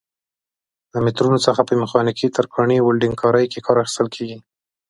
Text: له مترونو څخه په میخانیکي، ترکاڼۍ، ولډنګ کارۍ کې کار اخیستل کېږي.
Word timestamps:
له 0.93 0.99
مترونو 1.05 1.37
څخه 1.45 1.61
په 1.67 1.73
میخانیکي، 1.81 2.27
ترکاڼۍ، 2.37 2.79
ولډنګ 2.81 3.15
کارۍ 3.21 3.45
کې 3.51 3.63
کار 3.65 3.77
اخیستل 3.79 4.07
کېږي. 4.15 4.37